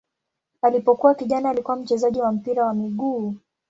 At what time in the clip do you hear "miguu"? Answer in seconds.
2.73-3.35